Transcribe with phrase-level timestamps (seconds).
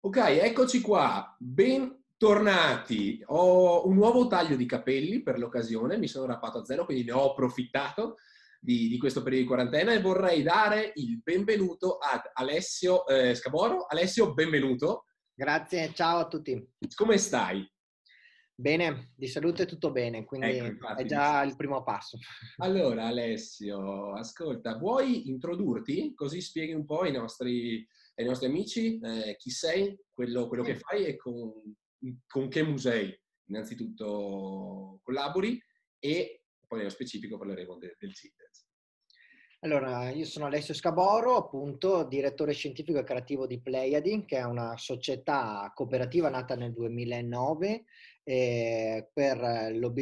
[0.00, 3.20] Ok, eccoci qua, bentornati.
[3.26, 7.10] Ho un nuovo taglio di capelli per l'occasione, mi sono rappato a zero, quindi ne
[7.10, 8.14] ho approfittato
[8.60, 13.86] di, di questo periodo di quarantena e vorrei dare il benvenuto ad Alessio eh, Scaboro.
[13.86, 15.06] Alessio, benvenuto.
[15.34, 16.74] Grazie, ciao a tutti.
[16.94, 17.68] Come stai?
[18.54, 22.18] Bene, di salute tutto bene, quindi ecco, infatti, è già il primo passo.
[22.58, 27.84] Allora, Alessio, ascolta, vuoi introdurti così spieghi un po' ai nostri,
[28.18, 31.52] ai nostri amici eh, chi sei, quello, quello, che fai e con,
[32.26, 35.62] con, che musei innanzitutto collabori
[36.00, 38.66] e poi nello specifico parleremo de, del CITES.
[39.60, 44.76] Allora, io sono Alessio Scaboro, appunto direttore scientifico e creativo di Pleiadi, che è una
[44.76, 47.84] società cooperativa nata nel 2009
[48.30, 49.08] eh,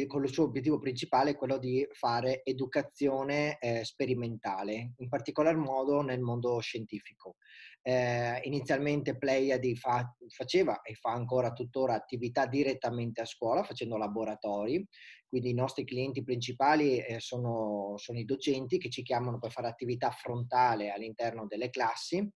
[0.05, 6.19] con il suo obiettivo principale quello di fare educazione eh, sperimentale, in particolar modo nel
[6.19, 7.37] mondo scientifico.
[7.81, 14.85] Eh, inizialmente Pleiadi fa, faceva e fa ancora tuttora attività direttamente a scuola facendo laboratori,
[15.27, 19.67] quindi i nostri clienti principali eh, sono, sono, i docenti che ci chiamano per fare
[19.67, 22.27] attività frontale all'interno delle classi,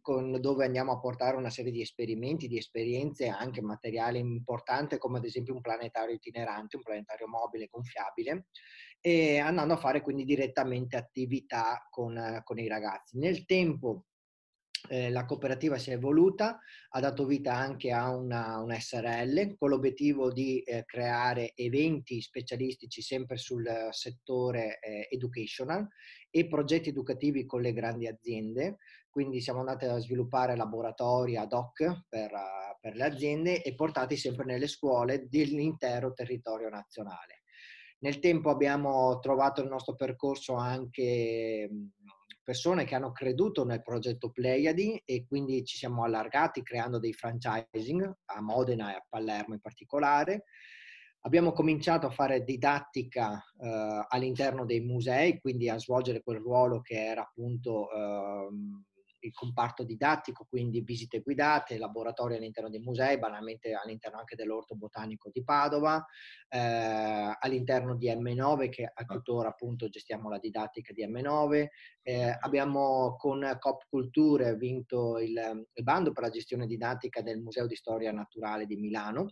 [0.00, 5.18] con, dove andiamo a portare una serie di esperimenti, di esperienze, anche materiale importante come
[5.18, 8.46] ad esempio un planetario itinerante, un planetario mobile gonfiabile,
[9.00, 13.18] e andando a fare quindi direttamente attività con, con i ragazzi.
[13.18, 14.06] Nel tempo
[14.88, 16.58] eh, la cooperativa si è evoluta,
[16.90, 23.02] ha dato vita anche a una, una SRL con l'obiettivo di eh, creare eventi specialistici
[23.02, 25.86] sempre sul settore eh, educational
[26.30, 28.78] e progetti educativi con le grandi aziende.
[29.08, 34.16] Quindi siamo andati a sviluppare laboratori ad hoc per, uh, per le aziende e portati
[34.16, 37.42] sempre nelle scuole dell'intero territorio nazionale.
[38.00, 41.68] Nel tempo abbiamo trovato il nostro percorso anche
[42.46, 48.18] persone che hanno creduto nel progetto Pleiadi e quindi ci siamo allargati creando dei franchising
[48.26, 50.44] a Modena e a Palermo in particolare.
[51.22, 57.04] Abbiamo cominciato a fare didattica eh, all'interno dei musei, quindi a svolgere quel ruolo che
[57.04, 58.48] era appunto eh,
[59.26, 65.30] il comparto didattico, quindi visite guidate, laboratori all'interno dei musei, banalmente all'interno anche dell'Orto Botanico
[65.32, 66.04] di Padova,
[66.48, 69.04] eh, all'interno di M9 che a ah.
[69.04, 71.66] tuttora appunto gestiamo la didattica di M9.
[72.02, 77.66] Eh, abbiamo con Cop Culture vinto il, il bando per la gestione didattica del Museo
[77.66, 79.28] di Storia Naturale di Milano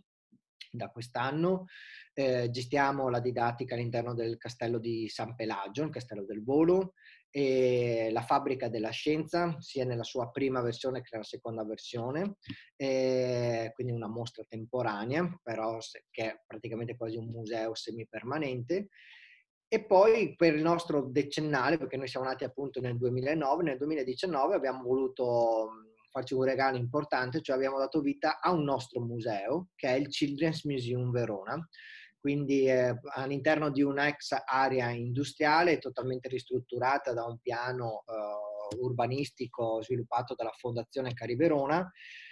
[0.75, 1.65] da quest'anno.
[2.13, 6.93] Eh, gestiamo la didattica all'interno del castello di San Pelagio, il castello del volo,
[7.37, 12.37] e la fabbrica della scienza, sia nella sua prima versione che nella seconda versione,
[12.77, 15.77] e quindi una mostra temporanea, però
[16.11, 18.87] che è praticamente quasi un museo semipermanente.
[19.67, 24.55] E poi per il nostro decennale, perché noi siamo nati appunto nel 2009, nel 2019
[24.55, 25.71] abbiamo voluto
[26.09, 30.07] farci un regalo importante, cioè abbiamo dato vita a un nostro museo, che è il
[30.07, 31.67] Children's Museum Verona,
[32.25, 40.33] quindi eh, all'interno di un'ex area industriale totalmente ristrutturata da un piano eh, urbanistico sviluppato
[40.33, 41.87] dalla Fondazione Cariberona,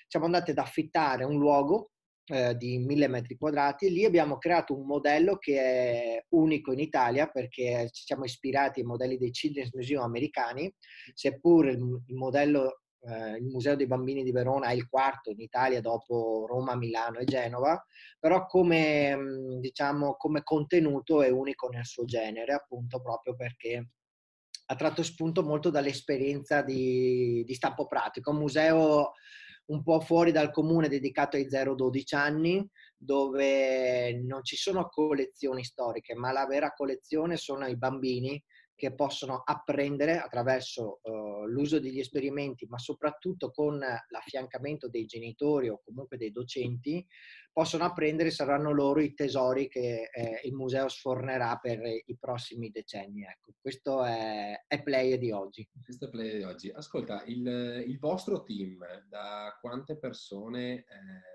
[0.07, 1.91] siamo andati ad affittare un luogo
[2.25, 3.85] eh, di mille metri quadrati.
[3.85, 8.79] E lì abbiamo creato un modello che è unico in Italia perché ci siamo ispirati
[8.79, 10.73] ai modelli dei Children's Museum americani,
[11.13, 15.39] seppur il, il modello eh, il Museo dei Bambini di Verona è il quarto in
[15.39, 17.83] Italia dopo Roma, Milano e Genova,
[18.19, 23.89] però come, mm, diciamo, come contenuto è unico nel suo genere, appunto proprio perché
[24.65, 29.11] ha tratto spunto molto dall'esperienza di, di stampo pratico, un museo
[29.65, 36.15] un po' fuori dal comune dedicato ai 0-12 anni, dove non ci sono collezioni storiche,
[36.15, 38.41] ma la vera collezione sono i bambini
[38.83, 45.81] che possono apprendere attraverso uh, l'uso degli esperimenti, ma soprattutto con l'affiancamento dei genitori o
[45.85, 47.07] comunque dei docenti,
[47.53, 53.23] possono apprendere, saranno loro i tesori che eh, il museo sfornerà per i prossimi decenni.
[53.23, 55.65] Ecco, questo è, è Play di oggi.
[55.81, 56.69] Questo è Play di oggi.
[56.69, 60.79] Ascolta, il, il vostro team, da quante persone...
[60.79, 61.31] Eh...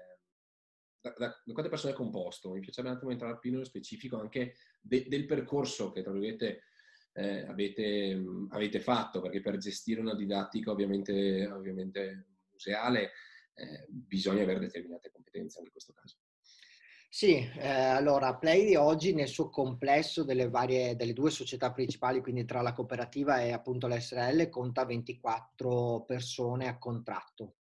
[1.01, 2.51] Da, da, da, quante persone è composto?
[2.51, 6.63] Mi piacerebbe un attimo entrare più nello specifico anche de, del percorso che, tra virgolette,
[7.19, 13.11] eh, avete, avete, fatto, perché per gestire una didattica ovviamente, ovviamente museale
[13.55, 16.17] eh, bisogna avere determinate competenze in questo caso.
[17.11, 22.45] Sì, eh, allora Play oggi nel suo complesso delle, varie, delle due società principali, quindi
[22.45, 27.57] tra la cooperativa e appunto l'SRL, conta 24 persone a contratto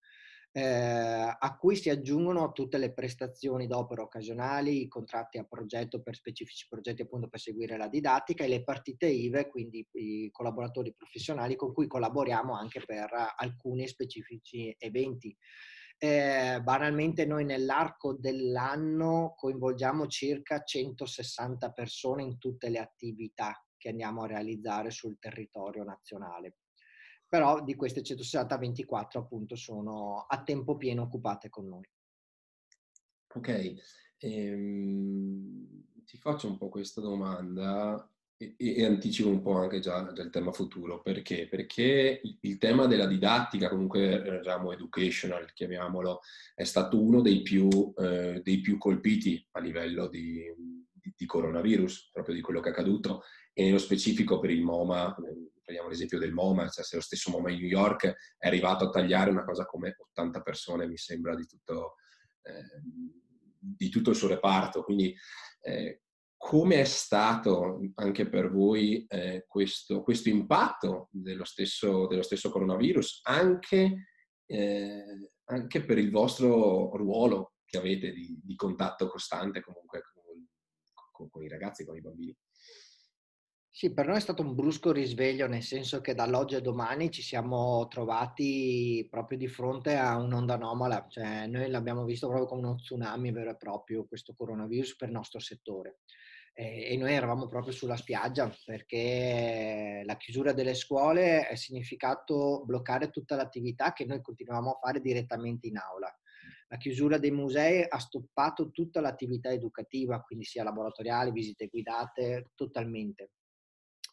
[0.58, 6.16] eh, a cui si aggiungono tutte le prestazioni d'opera occasionali, i contratti a progetto per
[6.16, 11.56] specifici progetti appunto per seguire la didattica e le partite IVE, quindi i collaboratori professionali
[11.56, 15.36] con cui collaboriamo anche per alcuni specifici eventi.
[16.00, 24.24] eh, banalmente noi nell'arco dell'anno coinvolgiamo circa 160 persone in tutte le attività che andiamo
[24.24, 26.56] a realizzare sul territorio nazionale.
[27.28, 31.90] Però di queste 160, 24 appunto sono a tempo pieno occupate con noi.
[33.36, 33.76] Ok,
[34.18, 40.30] ehm, ti faccio un po' questa domanda e, e, anticipo un po' anche già, il
[40.30, 41.02] tema futuro.
[41.02, 41.48] Perché?
[41.48, 46.22] Perché il, tema della didattica, comunque il ramo educational, chiamiamolo,
[46.56, 50.42] è stato uno dei più, eh, dei più colpiti a livello di,
[51.08, 53.24] di, di, coronavirus, proprio di quello che è accaduto,
[53.54, 55.16] e nello specifico per il MoMA,
[55.64, 58.06] prendiamo l'esempio del MoMA, cioè se lo stesso MoMA in New York
[58.38, 61.96] è arrivato a tagliare una cosa come 80 persone, mi sembra, di tutto,
[62.44, 62.82] eh,
[63.60, 64.84] di tutto il suo reparto.
[64.84, 65.16] Quindi
[65.62, 66.02] eh,
[66.38, 73.22] come è stato anche per voi eh, questo, questo, impatto dello stesso, dello stesso coronavirus,
[73.24, 74.08] anche,
[74.46, 80.04] eh, anche, per il vostro ruolo che avete di, di contatto costante comunque
[81.18, 82.38] con, con, i ragazzi, con i bambini?
[83.70, 87.22] Sì, per noi è stato un brusco risveglio, nel senso che dall'oggi a domani ci
[87.22, 92.76] siamo trovati proprio di fronte a un'onda anomala, cioè noi l'abbiamo visto proprio come uno
[92.76, 96.00] tsunami vero e proprio, questo coronavirus per il nostro settore.
[96.54, 103.36] E noi eravamo proprio sulla spiaggia perché la chiusura delle scuole ha significato bloccare tutta
[103.36, 106.12] l'attività che noi continuavamo a fare direttamente in aula.
[106.70, 113.32] La chiusura dei musei ha stoppato tutta l'attività educativa, quindi sia laboratoriali, visite guidate, totalmente.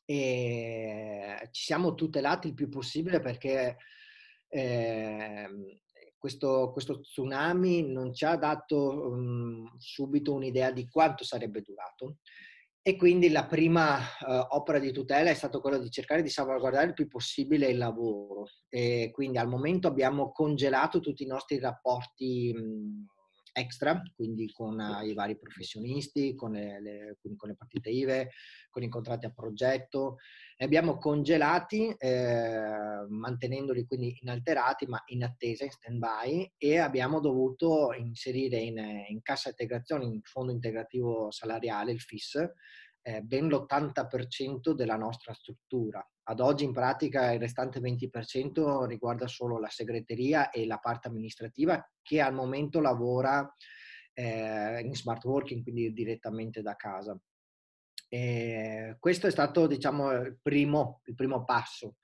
[0.04, 3.76] E ci siamo tutelati il più possibile perché
[4.48, 5.80] eh,
[6.16, 12.18] questo, questo, tsunami non ci ha dato um, subito un'idea di quanto sarebbe durato
[12.86, 16.88] e quindi la prima uh, opera di tutela è stata quella di cercare di salvaguardare
[16.88, 18.44] il più possibile il lavoro.
[18.68, 23.06] E quindi al momento abbiamo congelato tutti i nostri rapporti mh,
[23.54, 28.30] extra, quindi con uh, i vari professionisti, con le, le, con le, partite IVE,
[28.68, 30.16] con i contratti a progetto.
[30.56, 37.92] Li abbiamo congelati, eh, mantenendoli quindi inalterati, ma in attesa, in stand-by, e abbiamo dovuto
[37.92, 38.78] inserire in,
[39.08, 42.36] in cassa integrazione, in fondo integrativo salariale, il FIS,
[43.06, 46.04] eh, ben l'80% della nostra struttura.
[46.26, 51.86] Ad oggi in pratica il restante 20% riguarda solo la segreteria e la parte amministrativa
[52.00, 53.46] che al momento lavora
[54.14, 57.18] eh, in smart working, quindi direttamente da casa.
[58.08, 61.96] E questo è stato diciamo, il, primo, il primo passo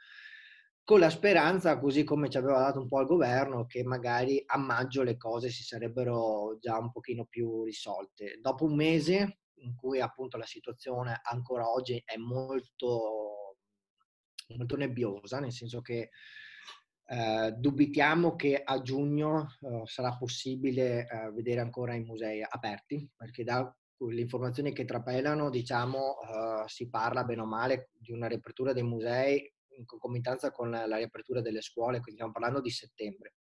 [0.85, 4.59] con la speranza, così come ci aveva dato un po' il governo, che magari a
[4.59, 8.39] maggio le cose si sarebbero già un pochino più risolte.
[8.41, 13.57] Dopo un mese in cui appunto la situazione ancora oggi è molto,
[14.49, 16.11] molto nebbiosa, nel senso che
[17.07, 23.43] eh, dubitiamo che a giugno eh, sarà possibile eh, vedere ancora i musei aperti, perché
[23.43, 28.73] da le informazioni che trapelano, diciamo, eh, si parla bene o male di una riapertura
[28.73, 33.35] dei musei in concomitanza con la riapertura delle scuole, quindi stiamo parlando di settembre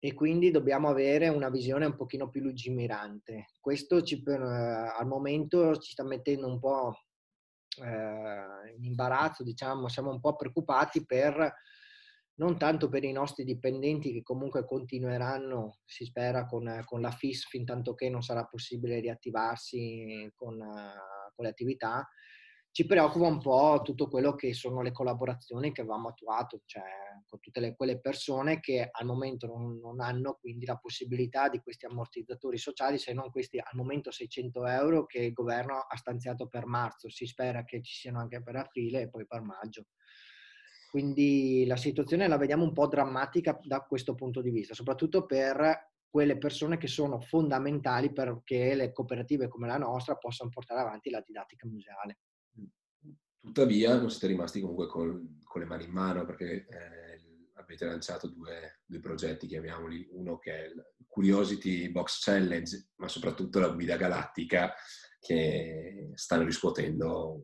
[0.00, 3.48] e quindi dobbiamo avere una visione un pochino più lungimirante.
[3.60, 6.94] Questo ci, eh, al momento ci sta mettendo un po'
[7.82, 11.52] eh, in imbarazzo, diciamo, siamo un po' preoccupati per
[12.38, 17.48] non tanto per i nostri dipendenti che comunque continueranno, si spera, con, con la FIS
[17.48, 22.08] fin tanto che non sarà possibile riattivarsi con, uh, con le attività,
[22.70, 26.82] ci preoccupa un po' tutto quello che sono le collaborazioni che avevamo attuato, cioè
[27.26, 31.60] con tutte le, quelle persone che al momento non, non, hanno quindi la possibilità di
[31.60, 36.46] questi ammortizzatori sociali, se non questi al momento 600 euro che il governo ha stanziato
[36.46, 39.86] per marzo, si spera che ci siano anche per aprile e poi per maggio.
[40.90, 45.90] Quindi la situazione la vediamo un po' drammatica da questo punto di vista, soprattutto per
[46.08, 51.22] quelle persone che sono fondamentali perché le cooperative come la nostra possano portare avanti la
[51.24, 52.18] didattica museale.
[53.40, 56.98] Tuttavia non siete rimasti comunque con, con le mani in mano perché eh,
[57.54, 63.58] avete lanciato due, due, progetti, chiamiamoli, uno che è il Curiosity Box Challenge, ma soprattutto
[63.60, 64.72] la guida galattica
[65.20, 67.42] che stanno riscuotendo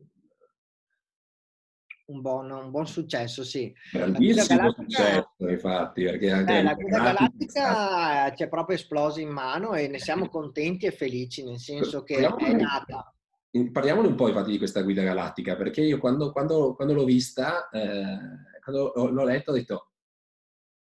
[2.07, 3.73] un buon, un buon, successo, sì.
[3.91, 9.73] Grandissimo successo, infatti, perché anche eh, la guida galattica ci è proprio esplosa in mano
[9.73, 13.11] e ne siamo contenti e felici, nel senso che è nata
[13.71, 17.69] parliamone un po' infatti di questa guida galattica, perché io quando, quando, quando l'ho vista,
[17.69, 19.91] eh, quando l'ho letto, ho detto,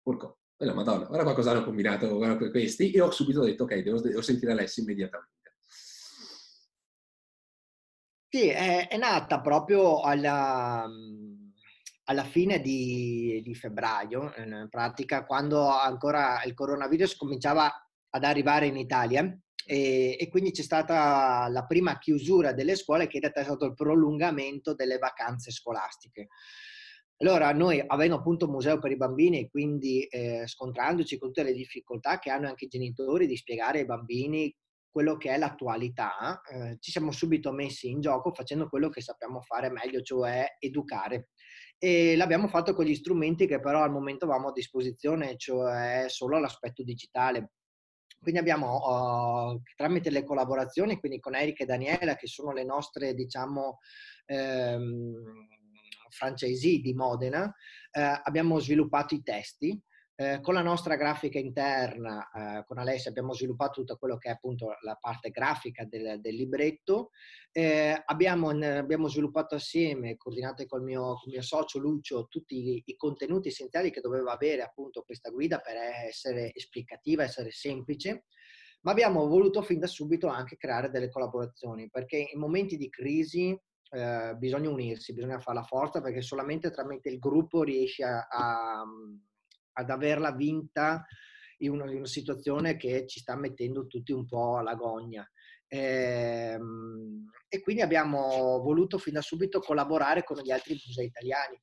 [0.03, 2.19] porco, la madonna, guarda cosa hanno combinato
[2.51, 5.39] questi, e ho subito detto, ok, devo, devo sentire Alessi immediatamente.
[8.29, 10.87] Sì, è, è nata proprio alla,
[12.05, 17.73] alla fine di, di, febbraio, in pratica, quando ancora il coronavirus cominciava
[18.11, 19.37] ad arrivare in Italia
[19.71, 24.75] e, e, quindi c'è stata la prima chiusura delle scuole che è stato il prolungamento
[24.75, 26.27] delle vacanze scolastiche.
[27.19, 31.53] Allora, noi avendo appunto un museo per i bambini, quindi eh, scontrandoci con tutte le
[31.53, 34.53] difficoltà che hanno anche i genitori di spiegare ai bambini
[34.91, 39.41] quello che è l'attualità, eh, ci siamo subito messi in gioco facendo quello che sappiamo
[39.41, 41.29] fare meglio, cioè educare.
[41.79, 46.41] E l'abbiamo fatto con gli strumenti che però al momento avevamo a disposizione, cioè solo
[46.41, 47.53] l'aspetto digitale.
[48.21, 53.15] Quindi abbiamo uh, tramite le collaborazioni, quindi con Erika e Daniela, che sono le nostre,
[53.15, 53.79] diciamo,
[54.27, 55.49] ehm,
[56.11, 57.53] franchisee di Modena,
[57.91, 59.81] eh, abbiamo sviluppato i testi
[60.21, 64.33] eh, con la nostra grafica interna, eh, con Alessia, abbiamo sviluppato tutto quello che è
[64.33, 67.09] appunto la parte grafica del, del libretto.
[67.51, 72.97] Eh, abbiamo, abbiamo, sviluppato assieme, coordinato col mio, col mio socio Lucio, tutti i, i,
[72.97, 78.27] contenuti essenziali che doveva avere appunto questa guida per essere esplicativa, essere semplice.
[78.83, 83.59] Ma abbiamo voluto fin da subito anche creare delle collaborazioni, perché in momenti di crisi
[83.93, 88.85] eh, bisogna unirsi, bisogna fare la forza, perché solamente tramite il gruppo riesci a, a
[89.81, 91.05] ad averla vinta
[91.59, 95.29] in una, in una, situazione che ci sta mettendo tutti un po' alla gogna.
[95.67, 95.79] E,
[96.55, 101.61] ehm, e quindi abbiamo voluto fin da subito collaborare con gli altri musei italiani,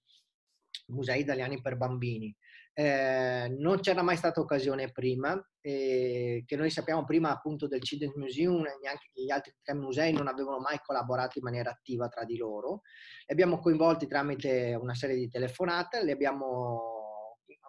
[0.87, 2.35] musei italiani per bambini.
[2.79, 8.15] Eh, non c'era mai stata occasione prima, eh, che noi sappiamo prima appunto del Children's
[8.15, 12.37] Museum, neanche gli altri tre musei non avevano mai collaborato in maniera attiva tra di
[12.37, 12.81] loro.
[13.25, 16.96] Li abbiamo coinvolti tramite una serie di telefonate, li abbiamo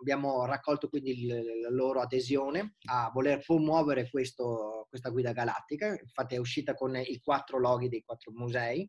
[0.00, 6.38] abbiamo raccolto quindi la loro adesione a voler promuovere questo, questa guida galattica, infatti è
[6.38, 8.88] uscita con i quattro loghi dei quattro musei.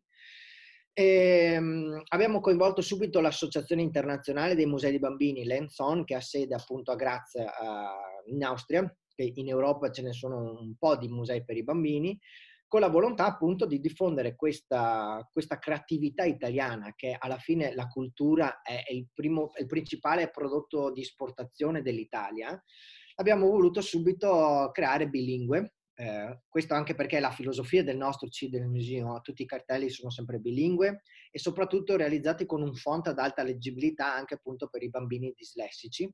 [0.92, 6.54] E, um, abbiamo coinvolto subito l'Associazione Internazionale dei Musei di Bambini, l'ENSON, che ha sede
[6.54, 7.34] appunto a Graz
[8.26, 12.18] in Austria, che in Europa ce ne sono un po' di musei per i bambini,
[12.70, 18.62] con la volontà appunto di diffondere questa, questa creatività italiana che alla fine la cultura
[18.62, 22.56] è il, primo, il principale prodotto di esportazione dell'Italia.
[23.16, 29.20] Abbiamo voluto subito creare bilingue, eh, questo anche perché la filosofia del nostro Children's Museum,
[29.20, 34.14] tutti i cartelli sono sempre bilingue e soprattutto realizzati con un font ad alta leggibilità
[34.14, 36.08] anche appunto per i bambini dislessici.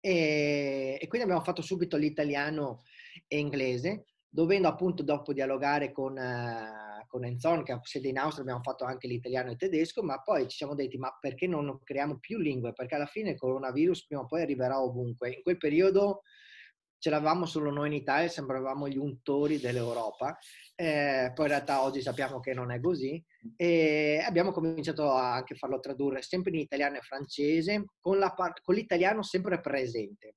[0.00, 2.82] E, e quindi abbiamo fatto subito l'italiano
[3.28, 8.62] e inglese dovendo appunto dopo dialogare con, uh, con Enzon, che sede in Austria, abbiamo
[8.62, 12.18] fatto anche l'italiano e il tedesco, ma poi ci siamo detti, ma perché non creiamo
[12.18, 12.72] più lingue?
[12.72, 15.28] Perché alla fine il coronavirus prima o poi arriverà ovunque.
[15.28, 16.22] In quel periodo
[16.98, 20.38] ce l'avevamo solo noi in Italia, sembravamo gli untori dell'Europa,
[20.76, 23.22] eh, poi in realtà oggi sappiamo che non è così
[23.56, 28.74] e abbiamo cominciato a anche farlo tradurre sempre in italiano e francese, con, la, con
[28.74, 30.36] l'italiano sempre presente.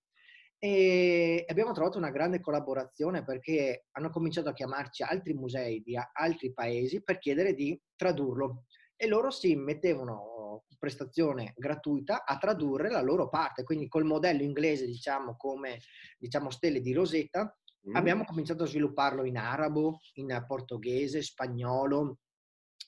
[0.66, 6.54] E abbiamo trovato una grande collaborazione perché hanno cominciato a chiamarci altri musei di altri
[6.54, 8.64] paesi per chiedere di tradurlo.
[8.96, 14.88] E loro si mettevano prestazione gratuita a tradurre la loro parte, quindi col modello inglese
[14.88, 15.82] diciamo come
[16.18, 17.56] diciamo stelle di Rosetta
[17.88, 17.96] mm.
[17.96, 22.18] abbiamo cominciato a svilupparlo in arabo, in portoghese, spagnolo,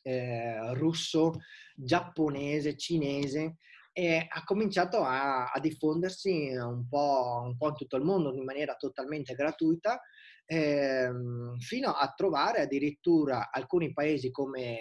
[0.01, 1.33] eh, russo,
[1.75, 3.57] giapponese, cinese
[3.97, 8.43] e ha cominciato a, a diffondersi un po', un po', in tutto il mondo in
[8.43, 9.99] maniera totalmente gratuita,
[10.45, 14.77] ehm, fino a trovare addirittura alcuni paesi come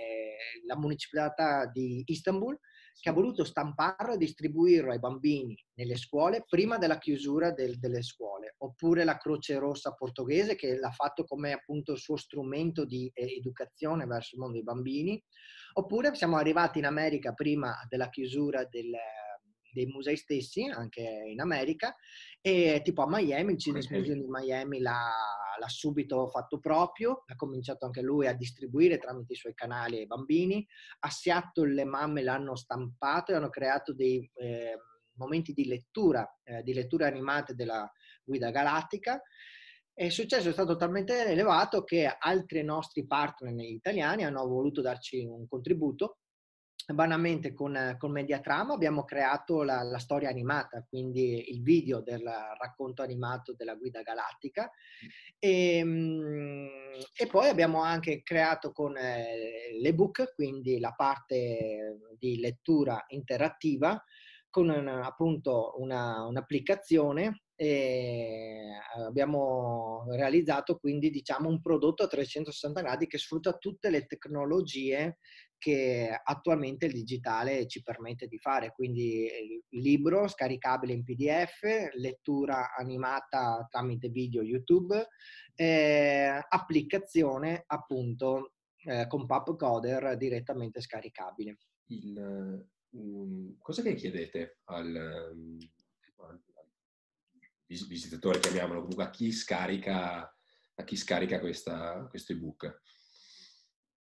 [0.66, 2.58] la municipalità di Istanbul
[3.00, 8.02] che ha voluto stamparlo e distribuirlo ai bambini nelle scuole prima della chiusura del, delle
[8.02, 13.10] scuole, oppure la Croce Rossa portoghese che l'ha fatto come appunto il suo strumento di
[13.14, 15.22] eh, educazione verso il mondo dei bambini,
[15.78, 18.92] Oppure siamo arrivati in America prima della chiusura del,
[19.74, 21.94] dei musei stessi, anche in America,
[22.40, 25.12] e tipo a Miami, il Children's Museum di Miami l'ha,
[25.58, 30.06] l'ha, subito fatto proprio, ha cominciato anche lui a distribuire tramite i suoi canali ai
[30.06, 30.66] bambini.
[31.00, 34.78] A Seattle le mamme l'hanno stampato e hanno creato dei eh,
[35.16, 37.86] momenti di lettura, eh, di lettura animate della
[38.24, 39.20] guida galattica
[40.04, 45.46] il successo è stato talmente elevato che altri nostri partner italiani hanno voluto darci un
[45.48, 46.18] contributo.
[46.86, 53.02] Banalmente con, con Mediatrama abbiamo creato la, la, storia animata, quindi il video del racconto
[53.02, 54.70] animato della guida galattica
[55.36, 56.68] e, ehm,
[57.12, 64.00] e poi abbiamo anche creato con eh, l'ebook, quindi la parte di lettura interattiva,
[64.56, 68.70] con una, appunto una, un'applicazione e
[69.06, 75.18] abbiamo realizzato quindi diciamo un prodotto a 360 gradi che sfrutta tutte le tecnologie
[75.58, 79.28] che attualmente il digitale ci permette di fare, quindi
[79.70, 85.06] libro scaricabile in PDF, lettura animata tramite video YouTube,
[85.54, 88.52] eh, applicazione appunto
[88.84, 91.58] eh, con PubCoder direttamente scaricabile.
[91.88, 95.58] Il, um, cosa che chiedete al, um,
[96.18, 96.40] al
[97.66, 100.20] visitatore, chiamiamolo comunque, a chi scarica,
[100.74, 102.82] a chi scarica questa, questo ebook?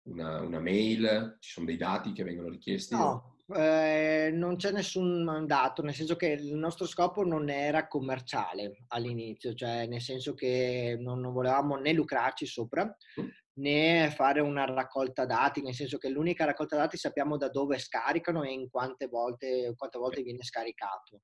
[0.02, 1.36] Una, una, mail?
[1.40, 2.94] Ci sono dei dati che vengono richiesti?
[2.94, 8.84] No, eh, non c'è nessun dato, nel senso che il nostro scopo non era commerciale
[8.88, 14.64] all'inizio, cioè nel senso che non, non volevamo né lucrarci sopra, mm né fare una
[14.64, 19.06] raccolta dati, nel senso che l'unica raccolta dati sappiamo da dove scaricano e in quante
[19.06, 21.22] volte, quante volte viene scaricato.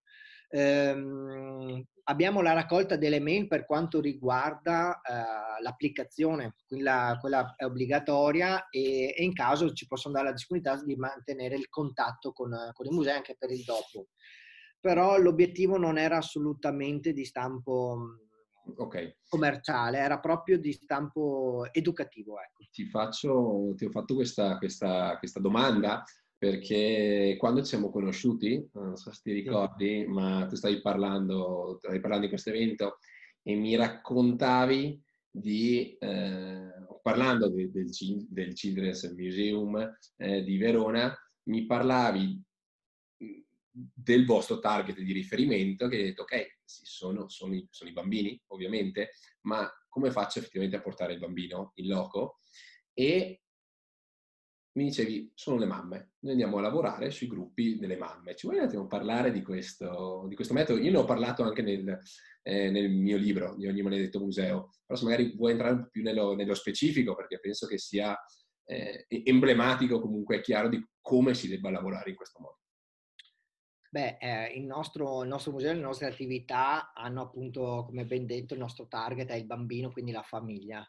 [0.54, 8.68] Ehm, abbiamo la raccolta delle mail per quanto riguarda eh, l'applicazione, quella, quella, è obbligatoria
[8.68, 12.86] e, e, in caso ci possono dare la disponibilità di mantenere il contatto con, con
[12.86, 14.08] i musei anche per il dopo.
[14.78, 17.96] Però l'obiettivo non era assolutamente di stampo
[18.76, 19.16] okay.
[19.28, 22.38] commerciale, era proprio di stampo educativo.
[22.40, 22.64] Ecco.
[22.70, 26.04] Ti, faccio, ti ho fatto questa, questa, questa domanda
[26.42, 32.00] perché quando ci siamo conosciuti, non so se ti ricordi, ma tu stavi parlando, stavi
[32.00, 32.98] parlando di questo evento
[33.42, 35.00] e mi raccontavi
[35.30, 36.68] di, eh,
[37.00, 37.88] parlando de, del,
[38.28, 42.42] del, Children's Museum eh, di Verona, mi parlavi
[43.72, 48.40] del vostro target di riferimento che detto ok, sì, sono, sono, i, sono, i, bambini
[48.48, 49.12] ovviamente,
[49.42, 52.40] ma come faccio effettivamente a portare il bambino in loco?
[52.92, 53.42] E
[54.74, 58.34] mi dicevi, sono le mamme, noi andiamo a lavorare sui gruppi delle mamme.
[58.34, 60.80] Ci vuoi un attimo parlare di questo, di questo metodo?
[60.80, 61.98] Io ne ho parlato anche nel,
[62.42, 65.88] eh, nel, mio libro, di ogni maledetto museo, però se magari vuoi entrare un po'
[65.90, 68.18] più nello, nello specifico, perché penso che sia
[68.64, 72.61] eh, emblematico, comunque chiaro di come si debba lavorare in questo modo.
[73.92, 78.54] Beh, eh, il, nostro, il, nostro, museo, le nostre attività hanno appunto, come ben detto,
[78.54, 80.82] il nostro target è il bambino, quindi la famiglia.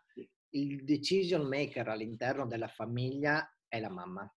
[0.52, 4.34] Il decision maker all'interno della famiglia è la mamma.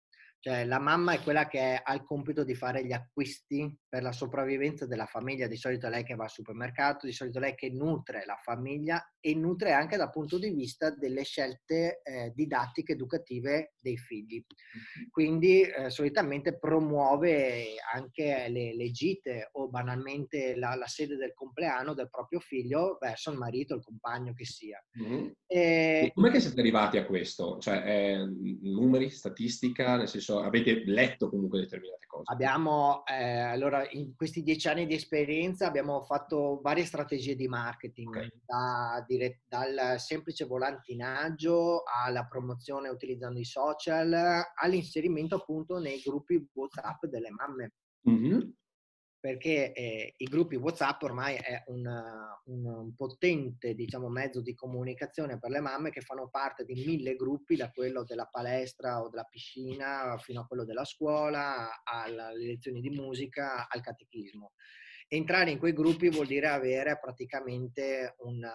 [0.46, 4.12] Cioè, la mamma è quella che ha il compito di fare gli acquisti per la
[4.12, 5.48] sopravvivenza della famiglia.
[5.48, 8.38] Di solito è lei che va al supermercato, di solito è lei che nutre la
[8.40, 14.40] famiglia e nutre anche dal punto di vista delle scelte eh, didattiche educative dei figli.
[15.10, 21.92] Quindi eh, solitamente promuove anche le, le gite o banalmente la, la, sede del compleanno
[21.92, 24.80] del proprio figlio verso il marito, il compagno che sia.
[25.02, 25.26] Mm-hmm.
[25.44, 26.12] E...
[26.14, 27.58] Come che siete arrivati a questo?
[27.58, 28.32] Cioè, eh,
[28.62, 32.24] numeri, statistica, nel senso avete letto comunque determinate cose?
[32.32, 38.08] Abbiamo, eh, allora, in questi dieci anni di esperienza abbiamo fatto varie strategie di marketing,
[38.08, 38.30] okay.
[38.44, 44.12] da, di dire, dal semplice volantinaggio alla promozione utilizzando i social,
[44.54, 47.72] all'inserimento appunto nei gruppi WhatsApp delle mamme.
[48.08, 48.40] Mm-hmm.
[49.26, 51.84] Perché eh, i gruppi WhatsApp ormai è un,
[52.44, 57.16] un, un, potente diciamo, mezzo di comunicazione per le mamme che fanno parte di mille
[57.16, 62.80] gruppi, da quello della palestra o della piscina fino a quello della scuola, alle lezioni
[62.80, 64.52] di musica, al catechismo.
[65.08, 68.52] Entrare in quei gruppi vuol dire avere praticamente una,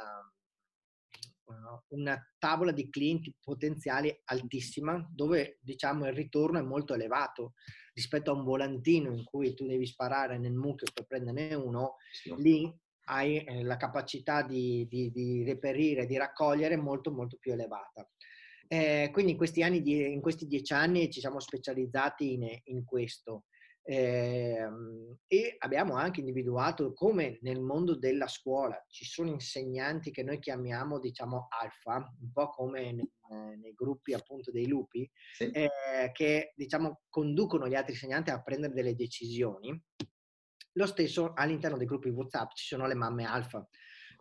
[1.89, 7.53] una tavola di clienti potenziali altissima dove diciamo il ritorno è molto elevato
[7.93, 12.33] rispetto a un volantino in cui tu devi sparare nel mucchio per prenderne uno, sì.
[12.37, 12.73] lì
[13.05, 18.07] hai eh, la capacità di, di, di, reperire, di raccogliere molto molto più elevata.
[18.67, 19.81] Eh, quindi in questi, anni,
[20.13, 23.45] in questi dieci anni ci siamo specializzati in, in questo.
[23.83, 24.67] Eh,
[25.25, 30.99] e abbiamo anche individuato come nel mondo della scuola ci sono insegnanti che noi chiamiamo
[30.99, 33.09] diciamo alfa, un po' come nei,
[33.57, 35.49] nei gruppi appunto dei lupi, sì.
[35.49, 39.83] eh, che diciamo conducono gli altri insegnanti a prendere delle decisioni.
[40.73, 43.67] Lo stesso all'interno dei gruppi WhatsApp ci sono le mamme alfa,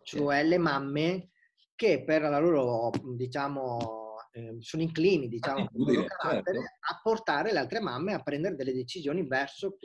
[0.03, 0.47] cioè sì.
[0.47, 1.29] le mamme
[1.75, 4.00] che per la loro diciamo
[4.31, 6.51] eh, sono inclini, diciamo, dire, certo.
[6.51, 9.77] a portare le altre mamme a prendere delle decisioni verso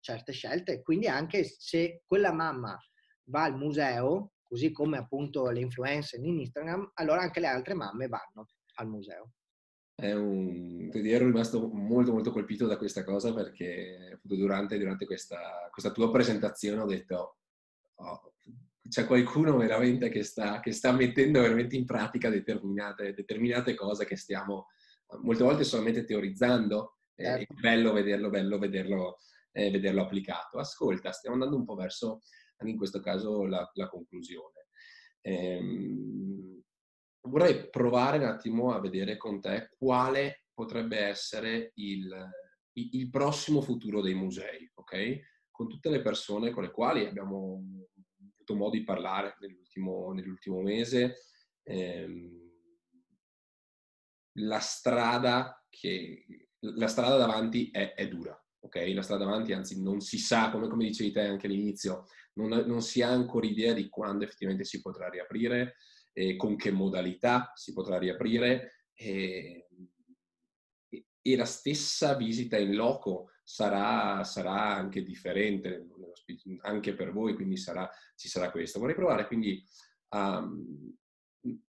[0.00, 0.82] certe scelte.
[0.82, 2.78] Quindi anche se quella mamma
[3.24, 8.08] va al museo, così come appunto le influencer in Instagram, allora anche le altre mamme
[8.08, 9.32] vanno al museo.
[9.94, 10.88] È un...
[10.92, 16.80] Ero rimasto molto molto colpito da questa cosa perché durante, durante questa, questa tua presentazione
[16.80, 17.36] ho detto
[17.96, 18.32] oh,
[18.90, 24.16] c'è qualcuno veramente che sta, che sta, mettendo veramente in pratica determinate, determinate, cose che
[24.16, 24.66] stiamo
[25.22, 26.96] molte volte solamente teorizzando.
[27.14, 27.54] Certo.
[27.54, 29.18] È bello vederlo, bello vederlo,
[29.52, 30.58] eh, vederlo applicato.
[30.58, 32.20] Ascolta, stiamo andando un po' verso,
[32.56, 34.66] anche in questo caso, la, la conclusione.
[35.22, 36.62] ehm,
[37.28, 42.28] vorrei provare un attimo a vedere con te quale potrebbe essere il,
[42.72, 45.18] il prossimo futuro dei musei, ok?
[45.50, 47.62] Con tutte le persone con le quali abbiamo
[48.50, 51.16] avuto modo di parlare nell'ultimo, nell'ultimo mese,
[51.62, 52.48] ehm,
[54.34, 56.24] la strada che
[56.60, 58.92] la strada davanti è, è, dura, ok?
[58.94, 62.82] La strada davanti, anzi, non si sa, come, come dicevi te anche all'inizio, non, non,
[62.82, 65.76] si ha ancora idea di quando effettivamente si potrà riaprire,
[66.12, 68.84] e con che modalità si potrà riaprire.
[68.94, 69.68] E,
[71.22, 75.88] e la stessa visita in loco sarà, sarà anche differente
[76.60, 78.78] anche per voi, quindi sarà, ci sarà questo.
[78.78, 79.60] Vorrei provare quindi
[80.10, 80.48] a,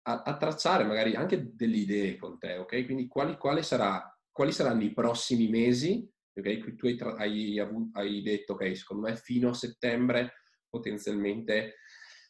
[0.03, 2.85] a, a, tracciare magari anche delle idee con te, ok?
[2.85, 6.09] Quindi quali, quali, sarà, quali saranno i prossimi mesi?
[6.33, 7.59] Ok, tu hai, hai,
[7.93, 10.33] hai detto, ok, secondo me fino a settembre
[10.67, 11.75] potenzialmente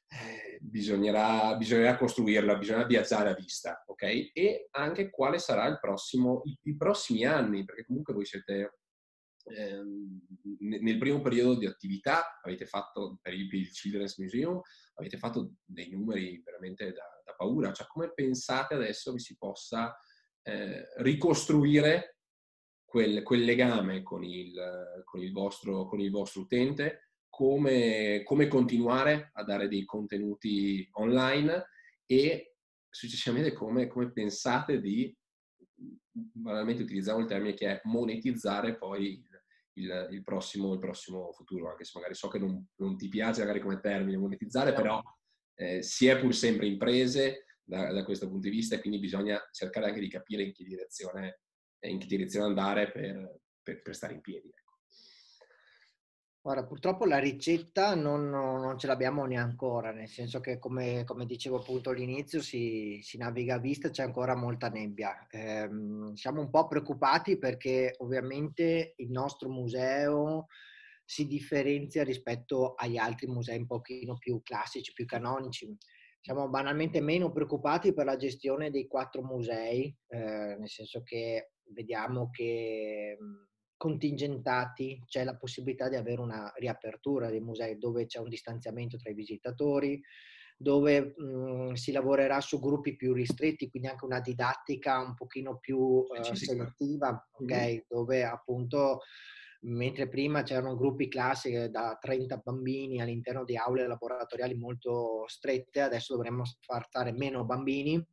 [0.10, 4.32] eh, bisognerà, bisognerà, costruirla, bisognerà viaggiare a vista, ok?
[4.34, 8.72] E anche quale sarà il prossimo, i, i prossimi anni, perché comunque voi siete
[9.50, 9.82] eh,
[10.60, 14.62] nel primo periodo di attività, avete fatto per il, Children's Museum,
[14.96, 19.96] avete fatto dei numeri veramente da, da, paura, cioè come pensate adesso vi si possa
[20.44, 22.18] eh, ricostruire
[22.84, 29.32] quel, quel legame con il, con, il vostro, con il vostro utente, come, come continuare
[29.34, 31.66] a dare dei contenuti online?
[32.06, 32.56] E
[32.90, 35.16] successivamente come, come pensate di,
[36.12, 39.24] banalmente utilizziamo il termine che è monetizzare poi
[39.78, 43.42] il, il, prossimo, il prossimo futuro, anche se magari so che non, non ti piace
[43.42, 45.02] magari come termine monetizzare, però
[45.56, 49.40] eh, si è pur sempre imprese da, da, questo punto di vista e quindi bisogna
[49.52, 51.42] cercare anche di capire in che direzione,
[51.82, 54.52] in che direzione andare per, per, per stare in piedi.
[56.48, 61.26] Guarda, purtroppo la ricetta non, non ce l'abbiamo neanche ancora, nel senso che come, come
[61.26, 65.28] dicevo appunto all'inizio si, si, naviga a vista, c'è ancora molta nebbia.
[65.30, 65.70] Eh,
[66.14, 70.46] siamo un po' preoccupati perché ovviamente il nostro museo
[71.04, 75.76] si differenzia rispetto agli altri musei un pochino più classici, più canonici.
[76.22, 82.30] Siamo banalmente meno preoccupati per la gestione dei quattro musei, eh, nel senso che vediamo
[82.30, 83.18] che
[83.78, 89.12] contingentati c'è la possibilità di avere una riapertura dei musei dove c'è un distanziamento tra
[89.12, 90.02] i visitatori,
[90.58, 95.60] dove mh, mhmm, si lavorerà su gruppi più ristretti, quindi anche una didattica un pochino
[95.60, 97.74] più uh, selettiva, okay?
[97.74, 97.82] mm-hmm.
[97.88, 99.02] dove appunto
[99.60, 106.16] mentre prima c'erano gruppi classi da 30 bambini all'interno di aule laboratoriali molto strette, adesso
[106.16, 108.04] dovremmo far stare meno bambini,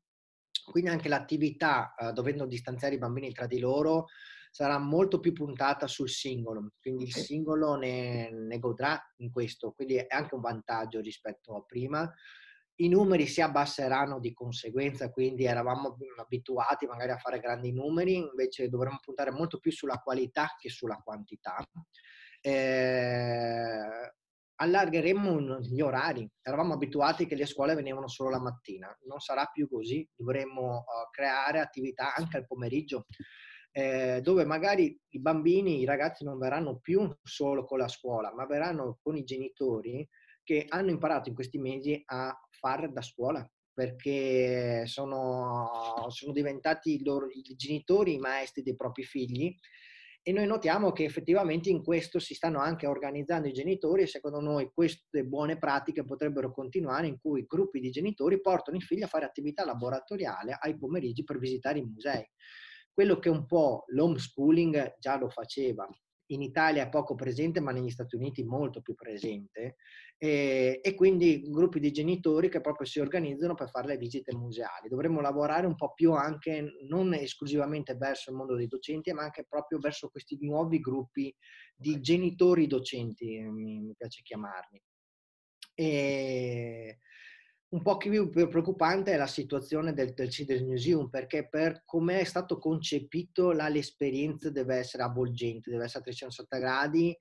[0.70, 4.06] quindi anche l'attività, uh, dovendo distanziare i bambini tra di loro,
[4.54, 9.96] sarà molto più puntata sul singolo, quindi il singolo ne, ne godrà in questo, quindi
[9.96, 12.08] è anche un vantaggio rispetto a prima.
[12.76, 18.68] I numeri si abbasseranno di conseguenza, quindi eravamo abituati magari a fare grandi numeri, invece
[18.68, 21.56] dovremmo puntare molto più sulla qualità che sulla quantità.
[22.40, 24.12] Eh,
[24.54, 26.30] allargheremo gli orari.
[26.40, 31.10] Eravamo abituati che le scuole venivano solo la mattina, non sarà più così, dovremmo uh,
[31.10, 33.06] creare attività anche al pomeriggio
[33.76, 38.46] eh, dove magari i bambini, i ragazzi non verranno più solo con la scuola, ma
[38.46, 40.08] verranno con i genitori
[40.44, 47.26] che hanno imparato in questi mesi a fare da scuola perché sono, sono diventati loro,
[47.28, 49.52] i genitori i maestri dei propri figli
[50.22, 54.40] e noi notiamo che effettivamente in questo si stanno anche organizzando i genitori e secondo
[54.40, 59.08] noi queste buone pratiche potrebbero continuare in cui gruppi di genitori portano i figli a
[59.08, 62.24] fare attività laboratoriale ai pomeriggi per visitare i musei.
[62.94, 65.88] Quello che un po' l'homeschooling già lo faceva,
[66.26, 69.76] in Italia è poco presente, ma negli Stati Uniti molto più presente,
[70.16, 74.88] e, e, quindi gruppi di genitori che proprio si organizzano per fare le visite museali.
[74.88, 79.44] Dovremmo lavorare un po' più anche, non esclusivamente verso il mondo dei docenti, ma anche
[79.46, 81.34] proprio verso questi nuovi gruppi
[81.74, 84.80] di genitori docenti, mi, piace chiamarli.
[85.74, 87.00] E,
[87.74, 92.24] un po' più preoccupante è la situazione del, del Children's Museum perché per come è
[92.24, 97.18] stato concepito là, l'esperienza deve essere avvolgente, deve essere a 360 gradi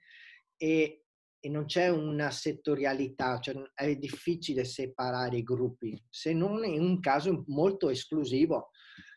[0.55, 1.05] e,
[1.39, 6.99] e non c'è una settorialità, cioè è difficile separare i gruppi, se non in un
[6.99, 8.69] caso molto esclusivo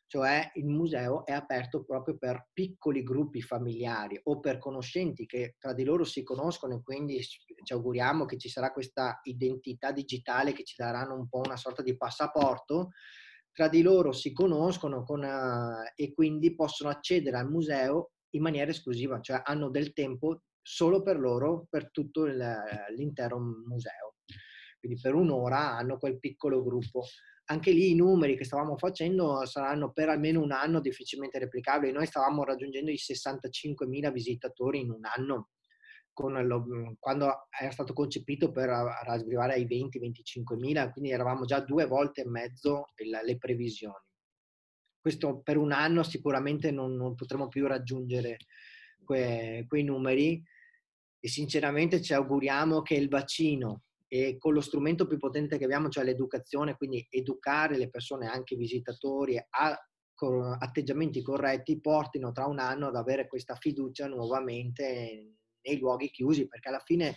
[0.09, 5.73] cioè il museo è aperto proprio per piccoli gruppi familiari o per conoscenti che tra
[5.73, 10.63] di loro si conoscono e quindi ci auguriamo che ci sarà questa identità digitale che
[10.63, 12.91] ci daranno un po' una sorta di passaporto,
[13.51, 18.71] tra di loro si conoscono con, uh, e quindi possono accedere al museo in maniera
[18.71, 22.37] esclusiva, cioè hanno del tempo solo per loro per tutto il,
[22.95, 24.17] l'intero museo.
[24.79, 27.05] quindi per un'ora hanno quel piccolo gruppo.
[27.49, 31.93] Anche lì i numeri che stavamo facendo saranno per almeno un anno difficilmente replicabili.
[31.93, 35.51] Noi stavamo raggiungendo i 65.000 visitatori in un anno
[36.25, 42.23] lo, quando era stato concepito per arrivare ai 20-25 mila, quindi eravamo già due volte
[42.23, 44.05] e mezzo il, le previsioni.
[44.99, 48.39] Questo per un anno sicuramente non, non potremo più raggiungere
[49.05, 50.43] que, quei numeri
[51.21, 55.89] e sinceramente ci auguriamo che il vaccino e con lo strumento più potente che abbiamo,
[55.89, 59.81] cioè l'educazione, quindi educare le persone, anche i visitatori, a
[60.59, 66.69] atteggiamenti corretti, portino tra un anno ad avere questa fiducia nuovamente nei luoghi chiusi, perché
[66.69, 67.17] alla fine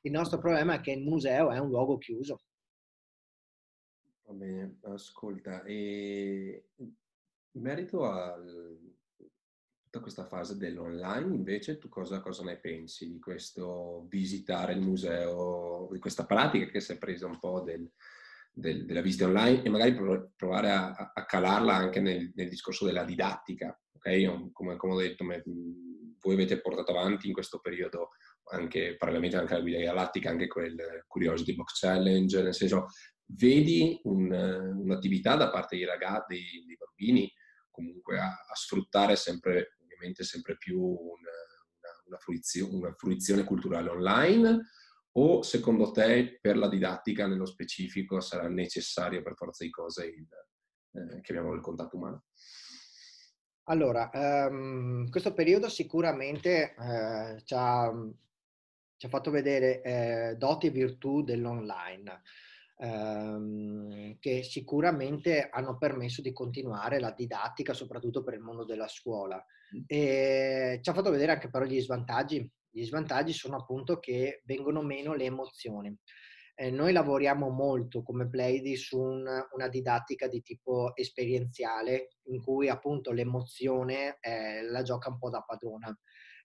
[0.00, 2.40] il nostro problema è che il museo è un luogo chiuso.
[4.24, 8.36] Va bene, ascolta, e in merito a
[9.92, 15.86] tutta questa fase dell'online, invece, tu cosa, cosa, ne pensi di questo visitare il museo,
[15.92, 17.86] di questa pratica che si è presa un po' del,
[18.50, 19.94] del, della visita online e magari
[20.34, 24.52] provare a, a calarla anche nel, nel, discorso della didattica, ok?
[24.52, 28.12] Come, come ho detto, me, voi avete portato avanti in questo periodo
[28.50, 32.86] anche parallelamente anche alla guida galattica, anche quel Curiosity Box Challenge, nel senso,
[33.26, 37.30] vedi un, un'attività da parte dei ragazzi, dei, dei bambini,
[37.70, 41.30] comunque a, a, sfruttare sempre, ovviamente sempre più una,
[41.78, 44.60] una, una, fruizione, una, fruizione, culturale online
[45.12, 50.26] o secondo te per la didattica nello specifico sarà necessario per forza di cose il,
[50.92, 52.24] eh, chiamiamolo il contatto umano?
[53.66, 57.92] Allora, um, questo periodo sicuramente eh, ci, ha,
[58.96, 62.22] ci, ha, fatto vedere eh, doti e virtù dell'online,
[62.76, 69.44] ehm, che sicuramente hanno permesso di continuare la didattica, soprattutto per il mondo della scuola.
[69.86, 72.48] E ci ha fatto vedere anche però gli svantaggi.
[72.70, 75.94] Gli svantaggi sono appunto che vengono meno le emozioni.
[76.54, 82.68] Eh, noi lavoriamo molto come Playdi su un, una didattica di tipo esperienziale in cui
[82.68, 85.94] appunto l'emozione eh, la gioca un po' da padrona.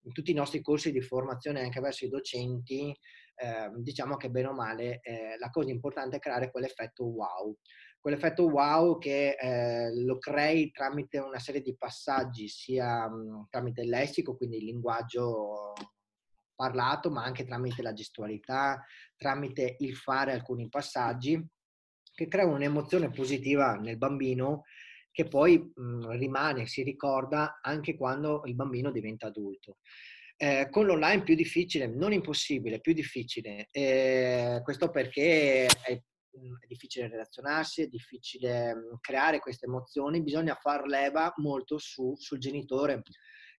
[0.08, 2.98] In tutti i nostri corsi di formazione anche verso i docenti
[3.36, 7.56] eh, diciamo che bene o male eh, la cosa importante è creare quell'effetto wow.
[8.00, 13.90] Quell'effetto wow che eh, lo crei tramite una serie di passaggi, sia mh, tramite il
[13.90, 15.74] lessico, quindi il linguaggio
[16.56, 18.82] parlato, ma anche tramite la gestualità,
[19.18, 21.46] tramite il fare alcuni passaggi,
[22.14, 24.64] che creano un'emozione positiva nel bambino
[25.18, 29.78] che poi mh, rimane, si ricorda anche quando il bambino diventa adulto.
[30.36, 33.68] Eh, con l'online più difficile, non impossibile, più difficile.
[33.72, 41.34] Eh, questo perché è, è, difficile relazionarsi, è difficile creare queste emozioni, bisogna far leva
[41.38, 43.02] molto su, sul genitore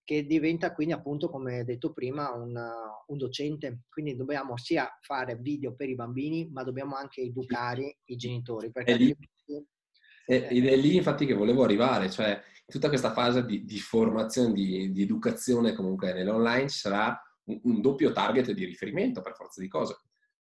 [0.04, 2.56] che diventa quindi appunto, come detto prima, un,
[3.06, 3.80] un, docente.
[3.90, 8.70] Quindi dobbiamo sia fare video per i bambini, ma dobbiamo anche educare i genitori.
[8.70, 9.16] Perché lì,
[10.30, 14.92] ed è lì infatti che volevo arrivare, cioè tutta questa fase di, di formazione, di,
[14.92, 19.96] di, educazione comunque nell'online sarà un, un, doppio target di riferimento per forza di cose.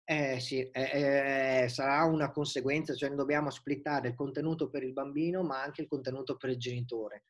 [0.04, 5.42] Eh sì, eh, eh, sarà una conseguenza, cioè dobbiamo splittare il contenuto per il bambino
[5.42, 7.24] ma anche il contenuto per il genitore.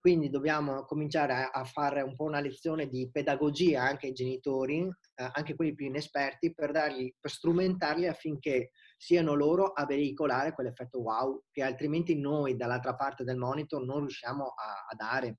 [0.00, 5.30] Quindi dobbiamo cominciare a, fare un po' una lezione di pedagogia anche ai genitori, eh,
[5.32, 8.70] anche quelli più inesperti, per, dargli, per strumentarli affinché
[9.02, 14.44] siano loro a veicolare quell'effetto wow che altrimenti noi dall'altra parte del monitor non riusciamo
[14.44, 15.38] a, a dare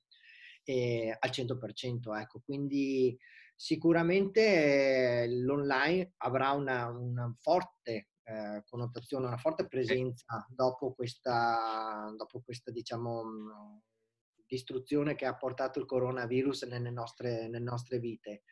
[0.66, 2.20] eh, al 100%.
[2.20, 2.42] Ecco.
[2.44, 3.18] Quindi
[3.56, 12.42] sicuramente eh, l'online avrà una, una forte eh, connotazione, una forte presenza dopo questa, dopo
[12.42, 13.82] questa diciamo,
[14.46, 18.44] distruzione che ha portato il coronavirus nelle nostre, nelle nostre vite.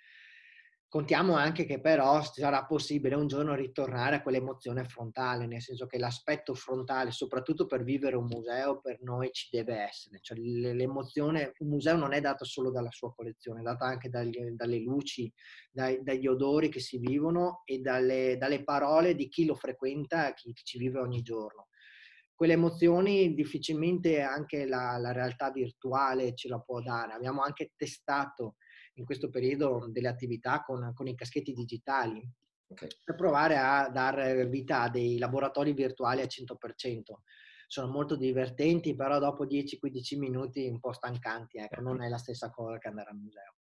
[0.91, 5.97] Contiamo anche che però sarà possibile un giorno ritornare a quell'emozione frontale, nel senso che
[5.97, 10.19] l'aspetto frontale, soprattutto per vivere un museo, per noi ci deve essere.
[10.19, 14.37] Cioè, l'emozione, un museo non è dato solo dalla sua collezione, è data anche dagli,
[14.49, 15.31] dalle luci,
[15.71, 20.53] dai, dagli odori che si vivono e dalle, dalle parole di chi lo frequenta, chi
[20.53, 21.67] ci vive ogni giorno
[22.41, 27.13] quelle emozioni difficilmente anche la, la, realtà virtuale ce la può dare.
[27.13, 28.55] Abbiamo anche testato
[28.95, 32.27] in questo periodo delle attività con, con i caschetti digitali
[32.67, 32.89] okay.
[33.03, 36.55] per provare a dare vita a dei laboratori virtuali al 100%.
[37.67, 42.49] Sono molto divertenti, però dopo 10-15 minuti un po' stancanti, ecco, non è la stessa
[42.49, 43.55] cosa che andare al museo.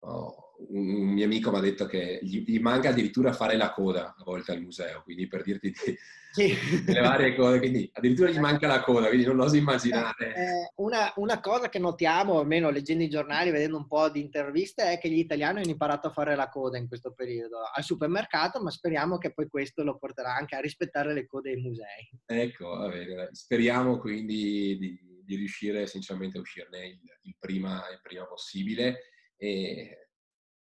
[0.00, 4.14] Oh, un mio amico mi ha detto che gli, gli, manca addirittura fare la coda
[4.16, 5.96] a volte al museo, quindi per dirti di,
[6.32, 6.54] sì.
[6.86, 10.34] le varie cose, quindi addirittura gli manca la coda, quindi non oso immaginare.
[10.34, 14.92] Eh, una, una, cosa che notiamo, almeno leggendo i giornali, vedendo un po' di interviste,
[14.92, 18.62] è che gli italiani hanno imparato a fare la coda in questo periodo al supermercato,
[18.62, 22.10] ma speriamo che poi questo lo porterà anche a rispettare le code ai musei.
[22.24, 28.00] Ecco, va bene, speriamo quindi di, di riuscire sinceramente a uscirne il, il, prima, il
[28.02, 29.00] prima possibile.
[29.36, 30.06] E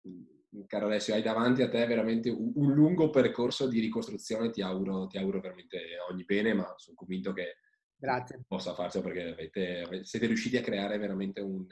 [0.08, 5.08] Mm, caro Alessio, hai davanti a te veramente un, lungo percorso di ricostruzione, ti auguro,
[5.08, 7.58] ti auguro veramente ogni bene, ma sono convinto che
[7.95, 8.43] Grazie.
[8.47, 11.65] possa farcelo perché avete, siete riusciti a creare veramente un,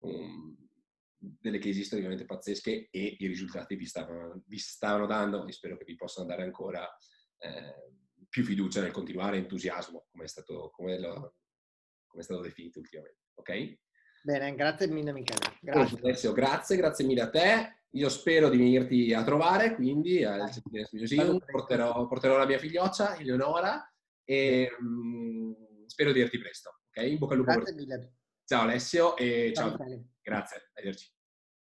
[0.00, 0.54] un,
[1.18, 5.84] delle case veramente pazzesche e i risultati vi stavano, vi stavano dando e spero che
[5.84, 6.86] vi possano dare ancora
[7.38, 7.92] eh,
[8.28, 11.36] più fiducia nel continuare, entusiasmo, come è stato, come lo,
[12.06, 13.20] come è stato definito ultimamente.
[13.34, 13.78] Ok?
[14.26, 15.56] Bene, grazie mille Michele.
[15.60, 15.98] Grazie.
[16.02, 17.82] Alessio, grazie, grazie mille a te.
[17.90, 20.50] Io spero di venirti a trovare, quindi al
[20.90, 23.88] Museum porterò, porterò, la mia figlioccia, Eleonora,
[24.24, 26.80] e mh, spero di vederti presto.
[26.88, 27.06] Ok?
[27.06, 27.52] In bocca al lupo.
[27.52, 28.14] Grazie mille.
[28.44, 29.76] Ciao Alessio e ciao.
[29.76, 29.86] ciao.
[30.20, 31.15] Grazie, arrivederci.